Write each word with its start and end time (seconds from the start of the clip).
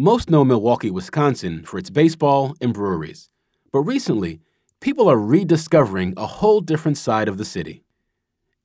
Most 0.00 0.30
know 0.30 0.44
Milwaukee, 0.44 0.92
Wisconsin 0.92 1.64
for 1.64 1.76
its 1.76 1.90
baseball 1.90 2.54
and 2.60 2.72
breweries. 2.72 3.30
But 3.72 3.80
recently, 3.80 4.38
people 4.78 5.10
are 5.10 5.18
rediscovering 5.18 6.14
a 6.16 6.24
whole 6.24 6.60
different 6.60 6.96
side 6.96 7.26
of 7.26 7.36
the 7.36 7.44
city. 7.44 7.82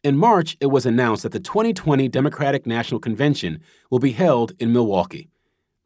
In 0.03 0.15
March, 0.15 0.55
it 0.61 0.67
was 0.67 0.85
announced 0.85 1.23
that 1.23 1.31
the 1.31 1.39
2020 1.39 2.07
Democratic 2.07 2.67
National 2.67 2.99
Convention 2.99 3.63
will 3.89 3.97
be 3.97 4.11
held 4.11 4.51
in 4.59 4.71
Milwaukee. 4.71 5.31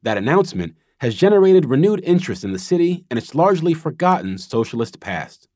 That 0.04 0.18
announcement 0.18 0.76
has 0.98 1.16
generated 1.16 1.64
renewed 1.64 2.02
interest 2.04 2.44
in 2.44 2.52
the 2.52 2.60
city 2.60 3.06
and 3.10 3.18
its 3.18 3.34
largely 3.34 3.74
forgotten 3.74 4.38
socialist 4.38 5.00
past. 5.00 5.48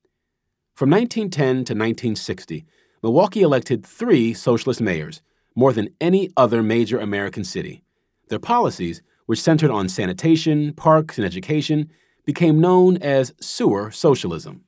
From 0.73 0.89
1910 0.89 1.65
to 1.65 1.73
1960, 1.73 2.65
Milwaukee 3.03 3.41
elected 3.41 3.85
three 3.85 4.33
socialist 4.33 4.79
mayors, 4.79 5.21
more 5.53 5.73
than 5.73 5.89
any 5.99 6.29
other 6.37 6.63
major 6.63 6.97
American 6.97 7.43
city. 7.43 7.83
Their 8.29 8.39
policies, 8.39 9.01
which 9.31 9.41
centered 9.41 9.71
on 9.71 9.87
sanitation, 9.87 10.73
parks, 10.73 11.17
and 11.17 11.25
education, 11.25 11.89
became 12.25 12.59
known 12.59 12.97
as 12.97 13.33
sewer 13.39 13.89
socialism. 13.89 14.65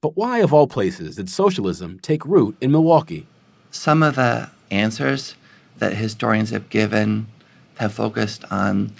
But 0.00 0.16
why, 0.16 0.38
of 0.38 0.52
all 0.52 0.66
places, 0.66 1.14
did 1.14 1.30
socialism 1.30 2.00
take 2.00 2.26
root 2.26 2.56
in 2.60 2.72
Milwaukee? 2.72 3.28
Some 3.70 4.02
of 4.02 4.16
the 4.16 4.50
answers 4.72 5.36
that 5.78 5.92
historians 5.94 6.50
have 6.50 6.68
given 6.70 7.28
have 7.76 7.94
focused 7.94 8.44
on 8.50 8.90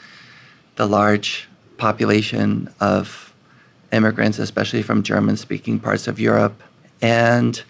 the 0.77 0.87
large 0.87 1.49
population 1.77 2.73
of 2.79 3.35
immigrants, 3.91 4.39
especially 4.39 4.83
from 4.83 5.03
German 5.03 5.37
speaking 5.37 5.81
parts 5.81 6.07
of 6.07 6.21
Europe, 6.21 6.63
and 7.03 7.65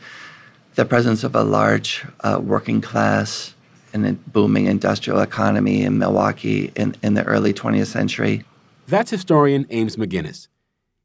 the 0.74 0.84
presence 0.84 1.24
of 1.24 1.34
a 1.34 1.42
large 1.42 2.04
uh, 2.20 2.38
working 2.38 2.82
class 2.82 3.54
and 3.92 4.06
a 4.06 4.12
booming 4.12 4.66
industrial 4.66 5.20
economy 5.20 5.82
in 5.82 5.98
Milwaukee 5.98 6.72
in, 6.76 6.94
in 7.02 7.14
the 7.14 7.24
early 7.24 7.52
20th 7.52 7.86
century. 7.86 8.44
That's 8.86 9.10
historian 9.10 9.66
Aims 9.70 9.96
McGuinness. 9.96 10.48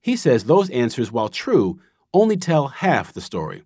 He 0.02 0.16
says 0.16 0.46
those 0.46 0.70
answers, 0.70 1.12
while 1.12 1.30
true, 1.30 1.80
only 2.14 2.38
tell 2.38 2.68
half 2.68 3.14
the 3.14 3.22
story. 3.22 3.64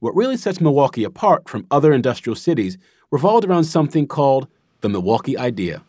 What 0.00 0.14
really 0.14 0.36
sets 0.36 0.60
Milwaukee 0.60 1.04
apart 1.04 1.48
from 1.48 1.66
other 1.70 1.92
industrial 1.92 2.36
cities 2.36 2.78
revolved 3.10 3.44
around 3.44 3.64
something 3.64 4.06
called 4.06 4.48
the 4.80 4.88
Milwaukee 4.88 5.36
idea. 5.36 5.82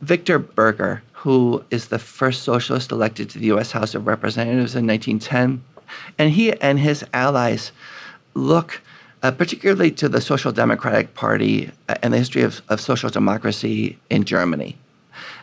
Victor 0.00 0.38
Berger, 0.38 1.02
who 1.12 1.64
is 1.70 1.88
the 1.88 1.98
first 1.98 2.42
socialist 2.42 2.92
elected 2.92 3.30
to 3.30 3.38
the 3.38 3.46
U.S. 3.46 3.72
House 3.72 3.94
of 3.94 4.06
Representatives 4.06 4.74
in 4.74 4.86
1910, 4.86 5.64
and 6.18 6.30
he 6.30 6.52
and 6.60 6.78
his 6.78 7.04
allies 7.14 7.72
look 8.34 8.82
uh, 9.26 9.32
particularly 9.32 9.90
to 9.90 10.08
the 10.08 10.20
Social 10.20 10.52
Democratic 10.52 11.14
Party 11.14 11.68
uh, 11.88 11.96
and 12.00 12.14
the 12.14 12.18
history 12.18 12.42
of, 12.42 12.62
of 12.68 12.80
social 12.80 13.10
democracy 13.10 13.98
in 14.08 14.22
Germany. 14.22 14.76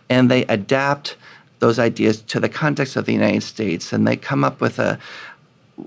And 0.10 0.32
they 0.32 0.46
adapt 0.46 1.18
those 1.60 1.80
ideas 1.80 2.22
to 2.22 2.40
the 2.40 2.48
context 2.48 2.96
of 2.96 3.06
the 3.06 3.12
United 3.12 3.44
States, 3.44 3.92
and 3.92 4.08
they 4.08 4.16
come 4.16 4.46
up 4.46 4.62
with 4.62 4.80
a, 4.80 4.98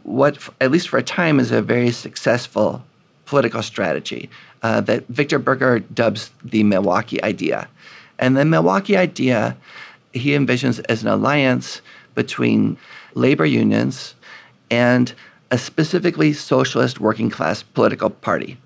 what, 0.03 0.47
at 0.61 0.71
least 0.71 0.91
for 0.91 0.99
a 0.99 1.03
time, 1.03 1.41
is 1.41 1.51
a 1.51 1.63
very 1.63 1.91
successful 1.91 2.85
political 3.25 3.63
strategy 3.63 4.29
uh, 4.63 4.83
that 4.83 5.07
Victor 5.09 5.39
Berger 5.39 5.79
dubs 5.79 6.31
the 6.45 6.65
Milwaukee 6.65 7.23
idea. 7.23 7.67
And 8.19 8.37
the 8.37 8.45
Milwaukee 8.45 8.99
idea 8.99 9.57
he 10.13 10.31
envisions 10.33 10.85
as 10.91 11.03
an 11.03 11.09
alliance 11.09 11.81
between 12.15 12.77
labor 13.15 13.47
unions 13.47 14.15
and 14.71 15.15
a 15.51 15.59
specifically 15.59 16.33
socialist 16.33 17.01
working 17.01 17.31
class 17.31 17.63
political 17.63 18.11
party. 18.11 18.59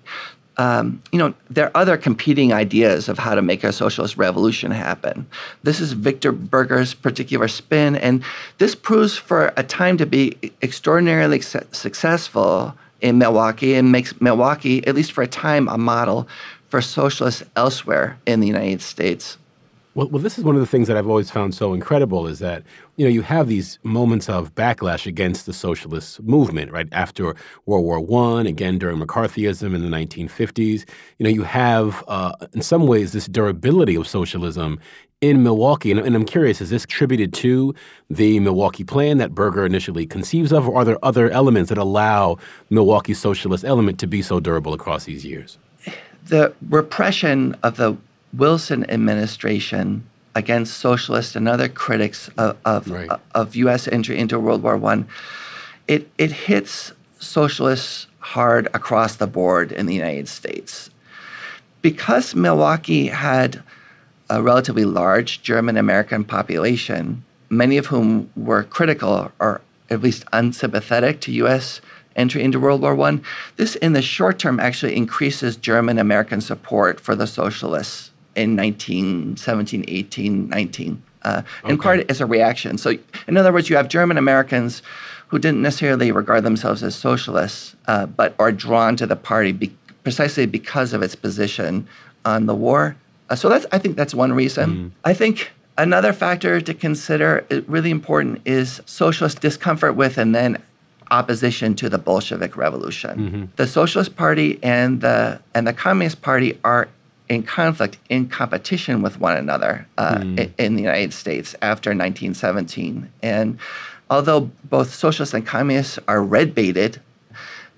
Um, 0.57 1.01
you 1.11 1.17
know, 1.17 1.33
there 1.49 1.65
are 1.67 1.71
other 1.75 1.97
competing 1.97 2.53
ideas 2.53 3.07
of 3.07 3.17
how 3.17 3.35
to 3.35 3.41
make 3.41 3.63
a 3.63 3.71
socialist 3.71 4.17
revolution 4.17 4.69
happen. 4.71 5.25
This 5.63 5.79
is 5.79 5.93
Victor 5.93 6.31
Berger's 6.31 6.93
particular 6.93 7.47
spin, 7.47 7.95
and 7.95 8.23
this 8.57 8.75
proves 8.75 9.17
for 9.17 9.53
a 9.57 9.63
time 9.63 9.97
to 9.97 10.05
be 10.05 10.37
extraordinarily 10.61 11.41
su- 11.41 11.61
successful 11.71 12.75
in 12.99 13.17
Milwaukee 13.17 13.73
and 13.75 13.91
makes 13.91 14.19
Milwaukee, 14.21 14.85
at 14.85 14.93
least 14.93 15.13
for 15.13 15.23
a 15.23 15.27
time, 15.27 15.67
a 15.67 15.77
model 15.77 16.27
for 16.69 16.81
socialists 16.81 17.43
elsewhere 17.55 18.19
in 18.25 18.39
the 18.39 18.47
United 18.47 18.81
States. 18.81 19.37
Well, 19.93 20.07
well, 20.07 20.21
this 20.21 20.37
is 20.37 20.45
one 20.45 20.55
of 20.55 20.61
the 20.61 20.67
things 20.67 20.87
that 20.87 20.95
I've 20.95 21.07
always 21.07 21.29
found 21.29 21.53
so 21.53 21.73
incredible 21.73 22.25
is 22.25 22.39
that 22.39 22.63
you 22.95 23.05
know 23.05 23.11
you 23.11 23.23
have 23.23 23.49
these 23.49 23.77
moments 23.83 24.29
of 24.29 24.55
backlash 24.55 25.05
against 25.05 25.45
the 25.45 25.51
socialist 25.51 26.23
movement, 26.23 26.71
right 26.71 26.87
after 26.93 27.35
World 27.65 27.83
War 27.83 27.99
One, 27.99 28.47
again 28.47 28.79
during 28.79 28.99
McCarthyism 28.99 29.75
in 29.75 29.81
the 29.81 29.89
1950s. 29.89 30.85
You 31.17 31.23
know, 31.25 31.29
you 31.29 31.43
have 31.43 32.05
uh, 32.07 32.31
in 32.53 32.61
some 32.61 32.87
ways 32.87 33.11
this 33.11 33.27
durability 33.27 33.95
of 33.95 34.07
socialism 34.07 34.79
in 35.19 35.43
Milwaukee, 35.43 35.91
and, 35.91 35.99
and 35.99 36.15
I'm 36.15 36.25
curious: 36.25 36.61
is 36.61 36.69
this 36.69 36.85
attributed 36.85 37.33
to 37.33 37.75
the 38.09 38.39
Milwaukee 38.39 38.85
Plan 38.85 39.17
that 39.17 39.35
Berger 39.35 39.65
initially 39.65 40.05
conceives 40.05 40.53
of, 40.53 40.69
or 40.69 40.77
are 40.77 40.85
there 40.85 41.03
other 41.03 41.29
elements 41.31 41.67
that 41.67 41.77
allow 41.77 42.37
Milwaukee's 42.69 43.19
socialist 43.19 43.65
element 43.65 43.99
to 43.99 44.07
be 44.07 44.21
so 44.21 44.39
durable 44.39 44.73
across 44.73 45.03
these 45.03 45.25
years? 45.25 45.57
The 46.27 46.53
repression 46.69 47.57
of 47.63 47.75
the 47.75 47.97
Wilson 48.33 48.89
administration 48.89 50.07
against 50.35 50.77
socialists 50.77 51.35
and 51.35 51.47
other 51.47 51.67
critics 51.67 52.29
of 52.37 52.57
of, 52.65 52.89
right. 52.89 53.09
of 53.35 53.55
U.S. 53.55 53.87
entry 53.87 54.17
into 54.17 54.39
World 54.39 54.63
War 54.63 54.77
One, 54.77 55.07
it 55.87 56.09
it 56.17 56.31
hits 56.31 56.93
socialists 57.19 58.07
hard 58.19 58.67
across 58.73 59.15
the 59.15 59.27
board 59.27 59.71
in 59.71 59.85
the 59.85 59.93
United 59.93 60.27
States 60.27 60.89
because 61.81 62.35
Milwaukee 62.35 63.07
had 63.07 63.63
a 64.29 64.41
relatively 64.41 64.85
large 64.85 65.41
German 65.41 65.75
American 65.75 66.23
population, 66.23 67.23
many 67.49 67.77
of 67.77 67.87
whom 67.87 68.29
were 68.35 68.63
critical 68.63 69.31
or 69.39 69.61
at 69.89 70.01
least 70.01 70.23
unsympathetic 70.31 71.19
to 71.21 71.31
U.S. 71.33 71.81
entry 72.15 72.41
into 72.41 72.59
World 72.59 72.81
War 72.81 72.97
I. 73.01 73.19
This, 73.57 73.75
in 73.75 73.91
the 73.91 74.01
short 74.01 74.39
term, 74.39 74.59
actually 74.59 74.95
increases 74.95 75.57
German 75.57 75.97
American 75.97 76.39
support 76.39 76.99
for 77.01 77.13
the 77.13 77.27
socialists 77.27 78.11
in 78.35 78.55
1917, 78.55 79.85
18, 79.87 80.49
19. 80.49 81.03
Uh, 81.23 81.41
okay. 81.63 81.71
In 81.71 81.77
part 81.77 82.09
as 82.09 82.19
a 82.21 82.25
reaction. 82.25 82.77
So, 82.77 82.97
in 83.27 83.37
other 83.37 83.53
words, 83.53 83.69
you 83.69 83.75
have 83.75 83.87
German 83.87 84.17
Americans 84.17 84.81
who 85.27 85.39
didn't 85.39 85.61
necessarily 85.61 86.11
regard 86.11 86.43
themselves 86.43 86.83
as 86.83 86.95
socialists, 86.95 87.75
uh, 87.87 88.05
but 88.05 88.35
are 88.39 88.51
drawn 88.51 88.95
to 88.97 89.05
the 89.05 89.15
party 89.15 89.51
be- 89.51 89.75
precisely 90.03 90.45
because 90.45 90.93
of 90.93 91.01
its 91.01 91.15
position 91.15 91.87
on 92.25 92.47
the 92.47 92.55
war. 92.55 92.95
Uh, 93.29 93.35
so 93.35 93.47
that's 93.47 93.65
I 93.71 93.77
think 93.77 93.95
that's 93.95 94.13
one 94.13 94.33
reason. 94.33 94.69
Mm. 94.69 94.91
I 95.05 95.13
think 95.13 95.51
another 95.77 96.11
factor 96.11 96.59
to 96.59 96.73
consider, 96.73 97.45
uh, 97.51 97.61
really 97.67 97.91
important, 97.91 98.41
is 98.45 98.81
socialist 98.85 99.41
discomfort 99.41 99.95
with 99.95 100.17
and 100.17 100.35
then 100.35 100.61
opposition 101.11 101.75
to 101.75 101.89
the 101.89 101.97
Bolshevik 101.97 102.57
Revolution. 102.57 103.19
Mm-hmm. 103.19 103.45
The 103.57 103.67
Socialist 103.67 104.15
Party 104.15 104.59
and 104.63 105.01
the 105.01 105.39
and 105.53 105.67
the 105.67 105.73
Communist 105.73 106.21
Party 106.21 106.59
are 106.63 106.89
in 107.31 107.43
conflict, 107.43 107.97
in 108.09 108.27
competition 108.27 109.01
with 109.01 109.17
one 109.21 109.37
another 109.37 109.87
uh, 109.97 110.17
mm. 110.17 110.37
in, 110.37 110.53
in, 110.57 110.75
the 110.75 110.81
United 110.81 111.13
States 111.13 111.55
after 111.61 111.91
1917. 111.91 113.09
And 113.23 113.57
although 114.09 114.51
both 114.65 114.93
socialists 114.93 115.33
and 115.33 115.47
communists 115.47 115.97
are 116.09 116.21
red 116.21 116.53
baited, 116.53 116.99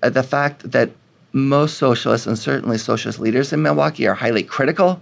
uh, 0.02 0.10
the 0.10 0.24
fact 0.24 0.72
that 0.72 0.90
most 1.32 1.78
socialists 1.78 2.26
and 2.26 2.36
certainly 2.36 2.78
socialist 2.78 3.20
leaders 3.20 3.52
in 3.52 3.62
Milwaukee 3.62 4.08
are 4.08 4.14
highly 4.14 4.42
critical 4.42 5.00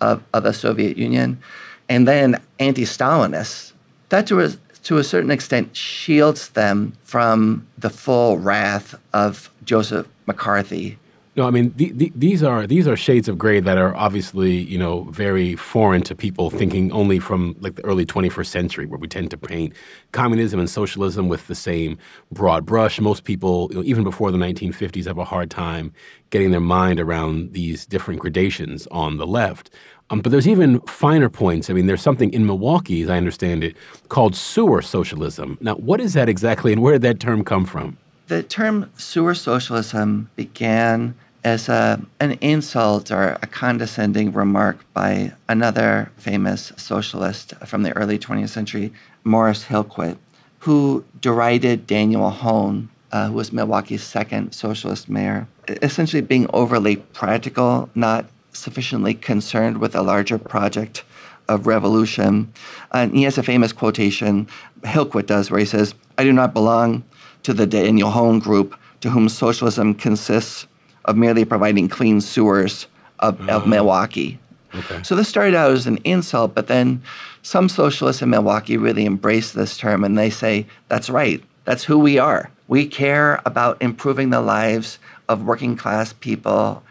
of, 0.00 0.20
of 0.32 0.42
the 0.42 0.52
Soviet 0.52 0.96
Union, 0.96 1.40
and 1.88 2.08
then 2.08 2.40
anti 2.58 2.82
Stalinists, 2.82 3.74
that 4.08 4.26
to 4.26 4.40
a, 4.40 4.48
to 4.82 4.98
a 4.98 5.04
certain 5.04 5.30
extent 5.30 5.76
shields 5.76 6.48
them 6.48 6.94
from 7.04 7.64
the 7.78 7.90
full 7.90 8.38
wrath 8.38 8.96
of 9.12 9.50
Joseph 9.64 10.08
McCarthy 10.26 10.98
no, 11.36 11.48
I 11.48 11.50
mean 11.50 11.72
the, 11.76 11.90
the, 11.90 12.12
these 12.14 12.42
are 12.44 12.66
these 12.66 12.86
are 12.86 12.96
shades 12.96 13.28
of 13.28 13.36
gray 13.38 13.58
that 13.58 13.76
are 13.76 13.94
obviously 13.96 14.52
you 14.52 14.78
know 14.78 15.02
very 15.04 15.56
foreign 15.56 16.02
to 16.02 16.14
people 16.14 16.48
thinking 16.48 16.92
only 16.92 17.18
from 17.18 17.56
like 17.58 17.74
the 17.74 17.84
early 17.84 18.06
21st 18.06 18.46
century, 18.46 18.86
where 18.86 18.98
we 18.98 19.08
tend 19.08 19.30
to 19.32 19.36
paint 19.36 19.72
communism 20.12 20.60
and 20.60 20.70
socialism 20.70 21.28
with 21.28 21.48
the 21.48 21.54
same 21.54 21.98
broad 22.30 22.64
brush. 22.64 23.00
Most 23.00 23.24
people, 23.24 23.68
you 23.70 23.76
know, 23.76 23.84
even 23.84 24.04
before 24.04 24.30
the 24.30 24.38
1950s, 24.38 25.06
have 25.06 25.18
a 25.18 25.24
hard 25.24 25.50
time 25.50 25.92
getting 26.30 26.52
their 26.52 26.60
mind 26.60 27.00
around 27.00 27.52
these 27.52 27.84
different 27.84 28.20
gradations 28.20 28.86
on 28.92 29.16
the 29.16 29.26
left. 29.26 29.70
Um, 30.10 30.20
but 30.20 30.30
there's 30.30 30.46
even 30.46 30.80
finer 30.82 31.28
points. 31.28 31.70
I 31.70 31.72
mean, 31.72 31.86
there's 31.86 32.02
something 32.02 32.32
in 32.32 32.46
Milwaukee, 32.46 33.02
as 33.02 33.10
I 33.10 33.16
understand 33.16 33.64
it, 33.64 33.74
called 34.08 34.36
sewer 34.36 34.82
socialism. 34.82 35.58
Now, 35.60 35.74
what 35.76 36.00
is 36.00 36.12
that 36.12 36.28
exactly, 36.28 36.72
and 36.72 36.82
where 36.82 36.92
did 36.92 37.02
that 37.02 37.20
term 37.20 37.42
come 37.42 37.64
from? 37.64 37.96
The 38.28 38.42
term 38.42 38.90
sewer 38.96 39.34
socialism 39.34 40.30
began 40.36 41.14
as 41.44 41.68
a, 41.68 42.00
an 42.20 42.32
insult 42.40 43.10
or 43.10 43.36
a 43.42 43.46
condescending 43.46 44.32
remark 44.32 44.78
by 44.94 45.32
another 45.48 46.10
famous 46.16 46.72
socialist 46.76 47.54
from 47.66 47.82
the 47.82 47.94
early 47.96 48.18
20th 48.18 48.48
century, 48.48 48.92
Morris 49.24 49.64
Hillquit, 49.64 50.16
who 50.60 51.04
derided 51.20 51.86
Daniel 51.86 52.30
Hoan, 52.30 52.88
uh, 53.12 53.28
who 53.28 53.34
was 53.34 53.52
Milwaukee's 53.52 54.02
second 54.02 54.52
socialist 54.52 55.08
mayor, 55.08 55.46
essentially 55.68 56.22
being 56.22 56.48
overly 56.52 56.96
practical, 56.96 57.90
not 57.94 58.24
sufficiently 58.52 59.12
concerned 59.12 59.78
with 59.78 59.94
a 59.94 60.02
larger 60.02 60.38
project 60.38 61.04
of 61.48 61.66
revolution. 61.66 62.50
And 62.92 63.14
he 63.14 63.24
has 63.24 63.36
a 63.36 63.42
famous 63.42 63.72
quotation, 63.72 64.48
Hillquit 64.82 65.26
does, 65.26 65.50
where 65.50 65.60
he 65.60 65.66
says, 65.66 65.94
I 66.16 66.24
do 66.24 66.32
not 66.32 66.54
belong 66.54 67.04
to 67.42 67.52
the 67.52 67.66
Daniel 67.66 68.10
Hoan 68.10 68.38
group 68.38 68.78
to 69.02 69.10
whom 69.10 69.28
socialism 69.28 69.94
consists 69.94 70.66
of 71.04 71.16
merely 71.16 71.44
providing 71.44 71.88
clean 71.88 72.20
sewers 72.20 72.86
of, 73.20 73.40
of 73.42 73.48
uh-huh. 73.48 73.66
Milwaukee. 73.66 74.38
Okay. 74.74 75.02
So 75.02 75.14
this 75.14 75.28
started 75.28 75.54
out 75.54 75.70
as 75.70 75.86
an 75.86 75.98
insult, 75.98 76.54
but 76.54 76.66
then 76.66 77.02
some 77.42 77.68
socialists 77.68 78.22
in 78.22 78.30
Milwaukee 78.30 78.76
really 78.76 79.04
embrace 79.04 79.52
this 79.52 79.76
term 79.76 80.02
and 80.02 80.18
they 80.18 80.30
say, 80.30 80.66
that's 80.88 81.08
right, 81.08 81.42
that's 81.64 81.84
who 81.84 81.98
we 81.98 82.18
are. 82.18 82.50
We 82.66 82.86
care 82.86 83.40
about 83.44 83.80
improving 83.80 84.30
the 84.30 84.40
lives 84.40 84.98
of 85.28 85.44
working 85.44 85.76
class 85.76 86.12
people. 86.12 86.82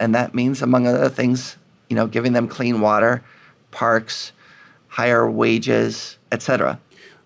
And 0.00 0.14
that 0.14 0.34
means, 0.34 0.62
among 0.62 0.86
other 0.86 1.08
things, 1.08 1.56
you 1.88 1.96
know, 1.96 2.06
giving 2.06 2.32
them 2.32 2.48
clean 2.48 2.80
water, 2.80 3.22
parks, 3.70 4.32
higher 4.88 5.30
wages, 5.30 6.16
etc. 6.32 6.78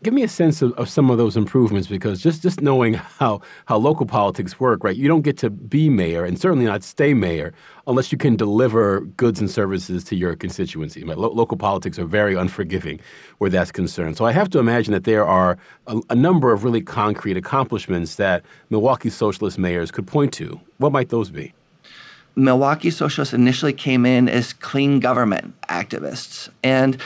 Give 0.02 0.12
me 0.12 0.24
a 0.24 0.28
sense 0.28 0.62
of, 0.62 0.72
of 0.72 0.88
some 0.88 1.10
of 1.10 1.18
those 1.18 1.36
improvements 1.36 1.86
because 1.86 2.20
just, 2.20 2.42
just 2.42 2.60
knowing 2.60 2.94
how, 2.94 3.40
how 3.66 3.76
local 3.76 4.04
politics 4.04 4.58
work, 4.58 4.82
right? 4.82 4.96
You 4.96 5.06
don't 5.06 5.22
get 5.22 5.38
to 5.38 5.50
be 5.50 5.88
mayor 5.88 6.24
and 6.24 6.40
certainly 6.40 6.64
not 6.64 6.82
stay 6.82 7.14
mayor 7.14 7.54
unless 7.86 8.10
you 8.10 8.18
can 8.18 8.34
deliver 8.34 9.02
goods 9.16 9.38
and 9.38 9.48
services 9.48 10.02
to 10.04 10.16
your 10.16 10.34
constituency. 10.34 11.04
Lo- 11.04 11.32
local 11.32 11.56
politics 11.56 12.00
are 12.00 12.04
very 12.04 12.34
unforgiving 12.34 12.98
where 13.38 13.48
that's 13.48 13.70
concerned. 13.70 14.16
So 14.16 14.24
I 14.24 14.32
have 14.32 14.50
to 14.50 14.58
imagine 14.58 14.92
that 14.92 15.04
there 15.04 15.24
are 15.24 15.56
a, 15.86 16.00
a 16.10 16.16
number 16.16 16.52
of 16.52 16.64
really 16.64 16.82
concrete 16.82 17.36
accomplishments 17.36 18.16
that 18.16 18.42
Milwaukee 18.70 19.10
socialist 19.10 19.56
mayors 19.56 19.92
could 19.92 20.08
point 20.08 20.32
to. 20.34 20.60
What 20.78 20.90
might 20.90 21.10
those 21.10 21.30
be? 21.30 21.54
Milwaukee 22.34 22.90
socialists 22.90 23.34
initially 23.34 23.74
came 23.74 24.06
in 24.06 24.28
as 24.28 24.52
clean 24.52 25.00
government 25.00 25.54
activists. 25.68 26.48
And 26.64 26.96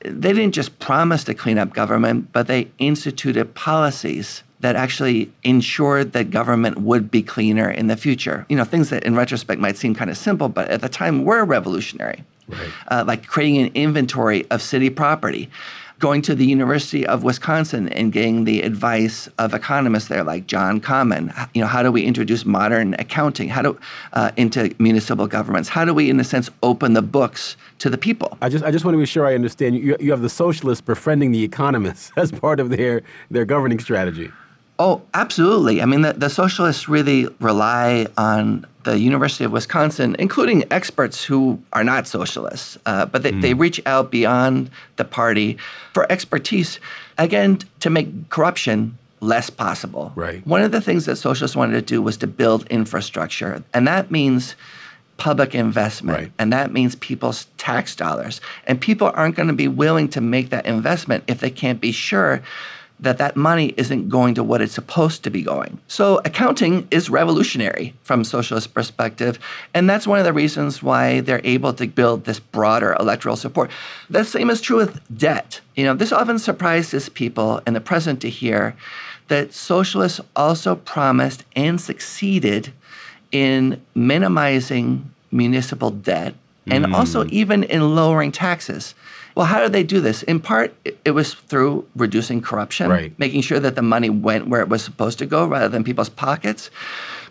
they 0.00 0.32
didn't 0.32 0.52
just 0.52 0.78
promise 0.78 1.24
to 1.24 1.34
clean 1.34 1.58
up 1.58 1.72
government, 1.74 2.32
but 2.32 2.46
they 2.46 2.70
instituted 2.78 3.54
policies 3.54 4.42
that 4.60 4.76
actually 4.76 5.30
ensured 5.44 6.12
that 6.12 6.30
government 6.30 6.78
would 6.78 7.10
be 7.10 7.22
cleaner 7.22 7.70
in 7.70 7.86
the 7.86 7.96
future. 7.96 8.44
You 8.48 8.56
know, 8.56 8.64
things 8.64 8.90
that 8.90 9.04
in 9.04 9.14
retrospect 9.14 9.60
might 9.60 9.76
seem 9.76 9.94
kind 9.94 10.10
of 10.10 10.16
simple, 10.16 10.48
but 10.48 10.68
at 10.68 10.80
the 10.80 10.88
time 10.88 11.24
were 11.24 11.44
revolutionary. 11.44 12.24
Right. 12.48 12.70
Uh, 12.88 13.04
like 13.06 13.26
creating 13.26 13.58
an 13.58 13.70
inventory 13.74 14.50
of 14.50 14.62
city 14.62 14.90
property 14.90 15.50
going 15.98 16.22
to 16.22 16.34
the 16.34 16.46
University 16.46 17.06
of 17.06 17.24
Wisconsin 17.24 17.88
and 17.90 18.12
getting 18.12 18.44
the 18.44 18.62
advice 18.62 19.28
of 19.38 19.52
economists 19.52 20.08
there, 20.08 20.22
like 20.22 20.46
John 20.46 20.80
Common. 20.80 21.32
You 21.54 21.62
know, 21.62 21.66
how 21.66 21.82
do 21.82 21.90
we 21.90 22.04
introduce 22.04 22.44
modern 22.44 22.94
accounting? 22.94 23.48
How 23.48 23.62
do 23.62 23.78
uh, 24.12 24.30
into 24.36 24.74
municipal 24.78 25.26
governments? 25.26 25.68
How 25.68 25.84
do 25.84 25.92
we, 25.92 26.08
in 26.08 26.20
a 26.20 26.24
sense, 26.24 26.50
open 26.62 26.92
the 26.92 27.02
books 27.02 27.56
to 27.80 27.90
the 27.90 27.98
people? 27.98 28.38
I 28.40 28.48
just, 28.48 28.64
I 28.64 28.70
just 28.70 28.84
want 28.84 28.94
to 28.94 28.98
be 28.98 29.06
sure 29.06 29.26
I 29.26 29.34
understand. 29.34 29.76
You, 29.76 29.96
you 29.98 30.10
have 30.12 30.22
the 30.22 30.28
socialists 30.28 30.80
befriending 30.80 31.32
the 31.32 31.42
economists 31.42 32.12
as 32.16 32.30
part 32.30 32.60
of 32.60 32.70
their 32.70 33.02
their 33.30 33.44
governing 33.44 33.80
strategy. 33.80 34.30
Oh, 34.80 35.02
absolutely. 35.12 35.82
I 35.82 35.86
mean, 35.86 36.02
the, 36.02 36.12
the 36.12 36.30
socialists 36.30 36.88
really 36.88 37.26
rely 37.40 38.06
on 38.16 38.64
the 38.92 38.98
University 38.98 39.44
of 39.44 39.52
Wisconsin, 39.52 40.16
including 40.18 40.64
experts 40.70 41.22
who 41.22 41.60
are 41.72 41.84
not 41.84 42.06
socialists, 42.06 42.78
uh, 42.86 43.06
but 43.06 43.22
they, 43.22 43.32
mm. 43.32 43.42
they 43.42 43.54
reach 43.54 43.80
out 43.86 44.10
beyond 44.10 44.70
the 44.96 45.04
party 45.04 45.58
for 45.92 46.10
expertise, 46.10 46.80
again, 47.18 47.58
to 47.80 47.90
make 47.90 48.30
corruption 48.30 48.96
less 49.20 49.50
possible. 49.50 50.12
Right. 50.14 50.46
One 50.46 50.62
of 50.62 50.72
the 50.72 50.80
things 50.80 51.04
that 51.06 51.16
socialists 51.16 51.56
wanted 51.56 51.74
to 51.74 51.82
do 51.82 52.00
was 52.00 52.16
to 52.18 52.26
build 52.26 52.66
infrastructure, 52.68 53.62
and 53.74 53.86
that 53.86 54.10
means 54.10 54.54
public 55.18 55.54
investment, 55.54 56.18
right. 56.18 56.32
and 56.38 56.52
that 56.52 56.72
means 56.72 56.94
people's 56.96 57.46
tax 57.58 57.96
dollars. 57.96 58.40
And 58.66 58.80
people 58.80 59.10
aren't 59.14 59.34
going 59.34 59.48
to 59.48 59.54
be 59.54 59.68
willing 59.68 60.08
to 60.10 60.20
make 60.20 60.50
that 60.50 60.64
investment 60.64 61.24
if 61.26 61.40
they 61.40 61.50
can't 61.50 61.80
be 61.80 61.92
sure 61.92 62.40
that 63.00 63.18
that 63.18 63.36
money 63.36 63.74
isn't 63.76 64.08
going 64.08 64.34
to 64.34 64.42
what 64.42 64.60
it's 64.60 64.74
supposed 64.74 65.22
to 65.22 65.30
be 65.30 65.42
going. 65.42 65.78
So 65.86 66.20
accounting 66.24 66.88
is 66.90 67.08
revolutionary 67.08 67.94
from 68.02 68.24
socialist 68.24 68.74
perspective, 68.74 69.38
and 69.74 69.88
that's 69.88 70.06
one 70.06 70.18
of 70.18 70.24
the 70.24 70.32
reasons 70.32 70.82
why 70.82 71.20
they're 71.20 71.40
able 71.44 71.72
to 71.74 71.86
build 71.86 72.24
this 72.24 72.40
broader 72.40 72.96
electoral 72.98 73.36
support. 73.36 73.70
The 74.10 74.24
same 74.24 74.50
is 74.50 74.60
true 74.60 74.78
with 74.78 75.00
debt. 75.16 75.60
You 75.76 75.84
know, 75.84 75.94
this 75.94 76.12
often 76.12 76.38
surprises 76.38 77.08
people 77.08 77.60
in 77.66 77.74
the 77.74 77.80
present 77.80 78.20
to 78.22 78.30
hear 78.30 78.74
that 79.28 79.52
socialists 79.52 80.20
also 80.34 80.74
promised 80.74 81.44
and 81.54 81.80
succeeded 81.80 82.72
in 83.30 83.80
minimizing 83.94 85.10
municipal 85.30 85.90
debt 85.90 86.34
and 86.66 86.86
mm. 86.86 86.94
also 86.94 87.26
even 87.30 87.64
in 87.64 87.94
lowering 87.94 88.32
taxes. 88.32 88.94
Well, 89.38 89.46
how 89.46 89.60
did 89.60 89.72
they 89.72 89.84
do 89.84 90.00
this? 90.00 90.24
In 90.24 90.40
part, 90.40 90.74
it 91.04 91.12
was 91.12 91.32
through 91.32 91.86
reducing 91.94 92.42
corruption, 92.42 92.90
right. 92.90 93.16
making 93.20 93.42
sure 93.42 93.60
that 93.60 93.76
the 93.76 93.82
money 93.82 94.10
went 94.10 94.48
where 94.48 94.60
it 94.60 94.68
was 94.68 94.82
supposed 94.82 95.20
to 95.20 95.26
go 95.26 95.46
rather 95.46 95.68
than 95.68 95.84
people's 95.84 96.08
pockets. 96.08 96.72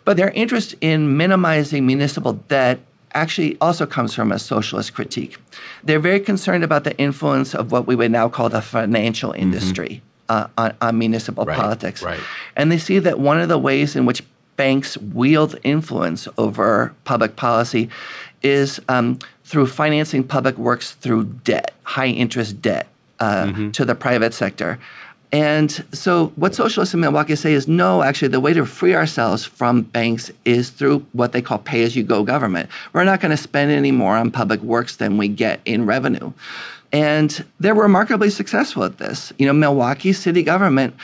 But 0.06 0.16
their 0.16 0.30
interest 0.30 0.74
in 0.80 1.18
minimizing 1.18 1.86
municipal 1.86 2.32
debt 2.32 2.80
actually 3.12 3.58
also 3.60 3.86
comes 3.86 4.14
from 4.14 4.32
a 4.32 4.40
socialist 4.40 4.94
critique. 4.94 5.36
They're 5.84 6.00
very 6.00 6.22
concerned 6.22 6.64
about 6.64 6.86
the 6.86 6.98
influence 6.98 7.54
of 7.54 7.74
what 7.74 7.88
we 7.88 7.96
would 7.98 8.12
now 8.12 8.30
call 8.30 8.48
the 8.48 8.62
financial 8.62 9.34
mm-hmm. 9.34 9.42
industry 9.42 10.02
mm-hmm. 10.30 10.62
uh, 10.62 10.64
on, 10.64 10.78
on, 10.80 10.98
municipal 10.98 11.44
right, 11.44 11.58
politics. 11.58 12.02
Right. 12.02 12.22
And 12.56 12.72
they 12.72 12.78
see 12.78 13.00
that 13.00 13.20
one 13.20 13.42
of 13.42 13.50
the 13.50 13.60
ways 13.60 13.98
in 13.98 14.06
which 14.06 14.24
banks 14.56 14.98
wield 14.98 15.58
influence 15.64 16.26
over 16.38 16.96
public 17.04 17.36
policy 17.36 17.90
is 18.44 18.80
um, 18.88 19.20
through 19.48 19.66
financing 19.66 20.26
public 20.26 20.58
works 20.58 20.92
through 20.92 21.24
debt, 21.24 21.74
high 21.84 22.08
interest 22.08 22.62
debt 22.62 22.88
uh, 23.20 23.46
mm-hmm. 23.46 23.72
to 23.72 23.86
the 23.86 23.96
private 23.96 24.34
sector. 24.34 24.78
And 25.32 25.72
so, 25.94 26.28
what 26.36 26.54
socialists 26.54 26.94
in 26.94 27.00
Milwaukee 27.00 27.36
say 27.36 27.54
is 27.54 27.68
no, 27.68 28.04
actually, 28.04 28.30
the 28.30 28.40
way 28.40 28.54
to 28.54 28.66
free 28.66 28.94
ourselves 28.94 29.46
from 29.46 29.82
banks 29.82 30.32
is 30.46 30.70
through 30.70 31.00
what 31.14 31.32
they 31.32 31.42
call 31.42 31.60
pay 31.60 31.84
as 31.84 31.96
you 31.96 32.04
go 32.04 32.24
government. 32.24 32.70
We're 32.94 33.04
not 33.04 33.20
going 33.20 33.32
to 33.32 33.38
spend 33.38 33.72
any 33.72 33.92
more 33.92 34.16
on 34.16 34.32
public 34.32 34.62
works 34.62 34.98
than 34.98 35.18
we 35.18 35.28
get 35.28 35.60
in 35.66 35.86
revenue. 35.86 36.32
And 36.94 37.44
they're 37.60 37.76
remarkably 37.76 38.30
successful 38.30 38.84
at 38.84 39.00
this. 39.00 39.34
You 39.38 39.48
know, 39.48 39.54
Milwaukee 39.54 40.14
city 40.14 40.44
government 40.44 40.96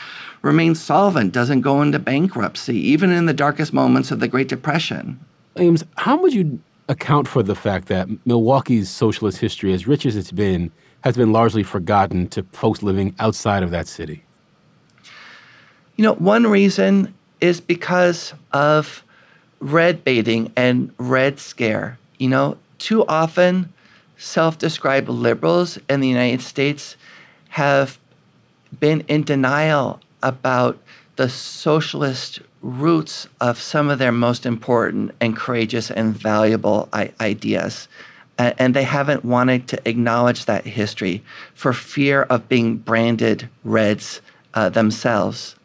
remains 0.41 0.81
solvent, 0.81 1.33
doesn't 1.33 1.61
go 1.61 1.81
into 1.81 1.99
bankruptcy, 1.99 2.77
even 2.77 3.11
in 3.11 3.25
the 3.25 3.33
darkest 3.33 3.73
moments 3.73 4.11
of 4.11 4.21
the 4.21 4.27
Great 4.29 4.47
Depression. 4.47 5.19
Aims, 5.57 5.83
how 5.97 6.17
would 6.17 6.33
you 6.33 6.59
account 6.89 7.27
for 7.27 7.43
the 7.43 7.55
fact 7.55 7.87
that 7.87 8.07
Milwaukee's 8.25 8.89
socialist 8.89 9.39
history, 9.39 9.73
as 9.73 9.87
rich 9.87 10.05
as 10.05 10.15
it's 10.15 10.31
been, 10.31 10.71
has 11.01 11.15
been 11.17 11.31
largely 11.31 11.63
forgotten 11.63 12.27
to 12.29 12.43
folks 12.51 12.83
living 12.83 13.15
outside 13.19 13.63
of 13.63 13.71
that 13.71 13.87
city? 13.87 14.23
You 15.95 16.03
know, 16.03 16.13
one 16.15 16.47
reason 16.47 17.13
is 17.41 17.61
because 17.61 18.33
of 18.51 19.03
red 19.59 20.03
baiting 20.03 20.51
and 20.55 20.91
red 20.97 21.39
scare. 21.39 21.97
You 22.17 22.29
know, 22.29 22.57
too 22.79 23.05
often 23.05 23.71
self 24.17 24.57
described 24.57 25.09
liberals 25.09 25.77
in 25.89 25.99
the 25.99 26.07
United 26.07 26.41
States 26.41 26.95
have 27.49 27.99
been 28.79 29.01
in 29.01 29.23
denial 29.23 29.99
about 30.23 30.79
the 31.15 31.29
socialist 31.29 32.39
roots 32.63 33.27
of 33.41 33.61
some 33.61 33.89
of 33.89 33.99
their 33.99 34.11
most 34.11 34.45
important 34.45 35.11
and 35.21 35.35
courageous 35.35 35.91
and 35.91 36.15
valuable 36.15 36.89
I- 36.93 37.11
ideas. 37.21 37.87
and 38.39 38.73
they 38.73 38.83
haven't 38.83 39.23
wanted 39.23 39.67
to 39.67 39.87
acknowledge 39.87 40.45
that 40.45 40.65
history 40.65 41.21
for 41.53 41.71
fear 41.71 42.23
of 42.23 42.49
being 42.49 42.77
branded 42.77 43.47
Reds 43.63 44.21
uh, 44.55 44.69
themselves. 44.69 45.55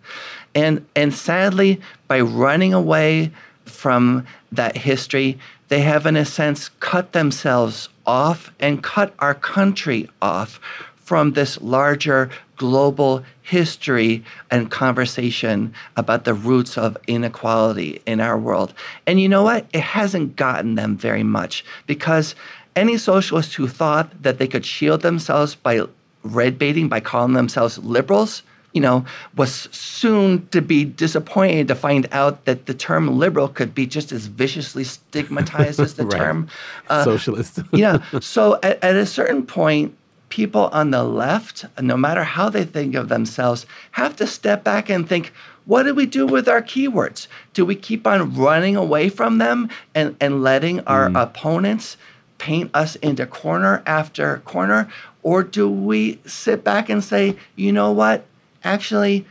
And, 0.55 0.85
and 0.95 1.15
sadly, 1.15 1.81
by 2.09 2.21
running 2.21 2.75
away 2.75 3.33
from 3.65 4.27
that 4.53 4.77
history, 4.77 5.39
they 5.69 5.81
have, 5.81 6.05
in 6.05 6.17
a 6.17 6.25
sense, 6.25 6.69
cut 6.81 7.13
themselves 7.13 7.89
off 8.07 8.51
and 8.59 8.83
cut 8.83 9.15
our 9.19 9.35
country 9.35 10.09
off 10.21 10.61
from 11.09 11.33
this 11.33 11.59
larger 11.63 12.29
global 12.57 13.25
history 13.41 14.23
and 14.51 14.71
conversation 14.71 15.73
about 15.97 16.27
the 16.27 16.35
roots 16.35 16.77
of 16.77 16.99
inequality 17.07 18.03
in 18.05 18.21
our 18.21 18.37
world. 18.37 18.75
And 19.07 19.19
you 19.19 19.27
know 19.27 19.43
what? 19.43 19.65
It 19.73 19.81
hasn't 19.81 20.37
gotten 20.37 20.75
them 20.75 20.99
very 20.99 21.23
much 21.23 21.65
because 21.87 22.35
any 22.77 22.99
socialist 22.99 23.55
who 23.55 23.69
thought 23.69 24.23
that 24.23 24.37
they 24.37 24.47
could 24.47 24.67
shield 24.67 25.01
themselves 25.01 25.55
by 25.55 25.81
red 26.25 26.59
baiting, 26.59 26.91
by 26.91 27.01
calling 27.01 27.33
themselves 27.33 27.79
liberals, 27.79 28.43
you 28.75 28.83
know, 28.83 29.07
was 29.35 29.67
soon 29.73 30.47
to 30.49 30.61
be 30.61 30.85
disappointed 30.85 31.69
to 31.69 31.75
find 31.75 32.07
out 32.13 32.45
that 32.45 32.67
the 32.67 32.75
term 32.75 33.19
liberal 33.19 33.49
could 33.49 33.75
be 33.75 33.87
just 33.87 34.13
as 34.13 34.27
viciously 34.27 34.85
stigmatized 34.85 35.81
as 35.81 35.95
the 35.95 36.05
right. 36.07 36.19
term 36.19 36.49
uh, 36.91 37.03
socialist. 37.03 37.61
yeah. 37.73 38.05
So 38.21 38.59
at, 38.63 38.85
at 38.85 38.95
a 38.95 39.07
certain 39.07 39.47
point, 39.47 39.97
people 40.29 40.69
on 40.73 40.91
the 40.91 41.05
left, 41.05 41.65
no 41.81 41.97
matter 41.97 42.25
how 42.25 42.49
they 42.49 42.65
think 42.65 42.95
of 42.95 43.09
themselves, 43.09 43.67
have 43.93 44.17
to 44.17 44.27
step 44.27 44.65
back 44.65 44.89
and 44.89 45.09
think, 45.09 45.33
what 45.65 45.83
do 45.83 45.95
we 45.95 46.07
do 46.07 46.27
with 46.27 46.49
our 46.49 46.63
keywords? 46.63 47.27
Do 47.53 47.65
we 47.65 47.75
keep 47.75 48.07
on 48.07 48.35
running 48.35 48.77
away 48.77 49.09
from 49.09 49.39
them 49.39 49.69
and, 49.95 50.17
and 50.21 50.43
letting 50.43 50.81
our 50.81 51.09
mm. 51.09 51.23
opponents 51.23 51.97
paint 52.39 52.71
us 52.73 52.97
into 52.97 53.27
corner 53.27 53.83
after 53.87 54.39
corner? 54.45 54.91
Or 55.23 55.43
do 55.43 55.69
we 55.69 56.21
sit 56.25 56.65
back 56.65 56.89
and 56.89 57.05
say, 57.05 57.37
you 57.57 57.73
know 57.73 57.93
what? 57.93 58.25
Actually, 58.65 59.27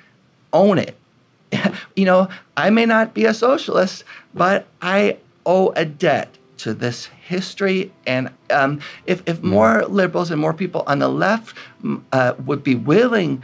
own 0.53 0.77
it. 0.77 0.95
you 1.95 2.05
know, 2.05 2.29
I 2.55 2.69
may 2.69 2.85
not 2.85 3.13
be 3.13 3.25
a 3.25 3.33
socialist, 3.33 4.03
but 4.33 4.67
I 4.81 5.17
owe 5.45 5.69
a 5.75 5.85
debt 5.85 6.37
to 6.57 6.73
this 6.73 7.05
history. 7.05 7.91
And 8.05 8.31
um, 8.49 8.79
if, 9.05 9.21
if 9.27 9.41
more 9.41 9.85
liberals 9.85 10.31
and 10.31 10.39
more 10.39 10.53
people 10.53 10.83
on 10.87 10.99
the 10.99 11.09
left 11.09 11.55
uh, 12.11 12.33
would 12.45 12.63
be 12.63 12.75
willing, 12.75 13.43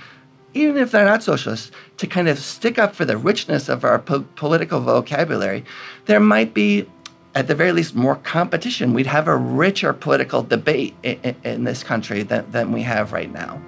even 0.54 0.78
if 0.78 0.92
they're 0.92 1.06
not 1.06 1.24
socialists, 1.24 1.72
to 1.98 2.08
kind 2.08 2.28
of 2.28 2.40
stick 2.40 2.78
up 2.78 2.96
for 2.96 3.06
the 3.06 3.18
richness 3.18 3.70
of 3.70 3.84
our 3.84 4.00
po- 4.00 4.26
political 4.36 4.80
vocabulary, 4.80 5.64
there 6.06 6.20
might 6.20 6.54
be, 6.54 6.88
at 7.36 7.48
the 7.48 7.56
very 7.56 7.72
least, 7.72 7.96
more 7.96 8.18
competition. 8.18 8.94
We'd 8.94 9.08
have 9.08 9.28
a 9.28 9.36
richer 9.36 9.94
political 9.94 10.44
debate 10.44 10.96
in, 11.04 11.36
in 11.44 11.64
this 11.64 11.84
country 11.84 12.24
than, 12.24 12.50
than 12.52 12.72
we 12.72 12.82
have 12.84 13.14
right 13.14 13.32
now. 13.32 13.62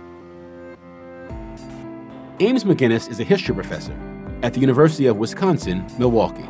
Aims 2.39 2.65
McGuinness 2.65 3.09
is 3.09 3.19
a 3.19 3.23
history 3.23 3.55
professor 3.55 3.97
at 4.43 4.53
the 4.53 4.59
University 4.59 5.05
of 5.07 5.17
Wisconsin 5.17 5.85
Milwaukee. 5.97 6.45